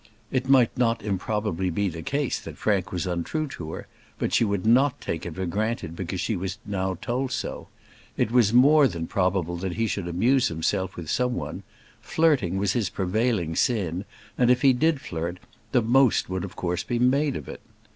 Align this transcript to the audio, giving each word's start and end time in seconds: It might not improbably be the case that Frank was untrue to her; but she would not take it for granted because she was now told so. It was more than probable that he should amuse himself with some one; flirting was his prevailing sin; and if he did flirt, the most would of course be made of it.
It 0.31 0.49
might 0.49 0.75
not 0.75 1.03
improbably 1.03 1.69
be 1.69 1.87
the 1.87 2.01
case 2.01 2.39
that 2.39 2.57
Frank 2.57 2.91
was 2.91 3.05
untrue 3.05 3.45
to 3.49 3.71
her; 3.73 3.87
but 4.17 4.33
she 4.33 4.43
would 4.43 4.65
not 4.65 4.99
take 4.99 5.27
it 5.27 5.35
for 5.35 5.45
granted 5.45 5.95
because 5.95 6.19
she 6.19 6.35
was 6.35 6.57
now 6.65 6.97
told 7.03 7.31
so. 7.31 7.67
It 8.17 8.31
was 8.31 8.51
more 8.51 8.87
than 8.87 9.05
probable 9.05 9.57
that 9.57 9.73
he 9.73 9.85
should 9.85 10.07
amuse 10.07 10.47
himself 10.47 10.95
with 10.95 11.07
some 11.07 11.35
one; 11.35 11.61
flirting 12.01 12.57
was 12.57 12.73
his 12.73 12.89
prevailing 12.89 13.55
sin; 13.55 14.05
and 14.39 14.49
if 14.49 14.63
he 14.63 14.73
did 14.73 14.99
flirt, 14.99 15.37
the 15.71 15.83
most 15.83 16.31
would 16.31 16.43
of 16.43 16.55
course 16.55 16.83
be 16.83 16.97
made 16.97 17.35
of 17.35 17.47
it. 17.47 17.61